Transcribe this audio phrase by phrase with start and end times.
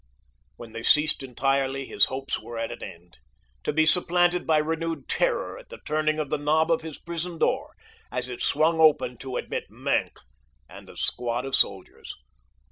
[0.55, 3.19] When they ceased entirely his hopes were at an end,
[3.63, 7.37] to be supplanted by renewed terror at the turning of the knob of his prison
[7.37, 7.75] door
[8.11, 10.17] as it swung open to admit Maenck
[10.67, 12.15] and a squad of soldiers.